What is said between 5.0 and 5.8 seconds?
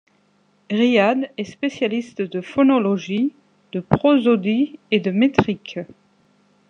métrique.